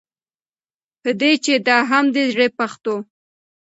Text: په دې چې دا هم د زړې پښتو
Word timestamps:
په 1.01 1.09
دې 1.19 1.31
چې 1.43 1.53
دا 1.67 1.77
هم 1.89 2.05
د 2.15 2.17
زړې 2.31 2.47
پښتو 2.57 2.95